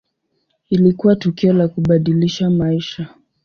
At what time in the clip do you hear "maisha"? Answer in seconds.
2.49-3.09